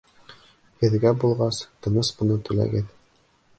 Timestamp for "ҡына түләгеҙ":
2.23-2.91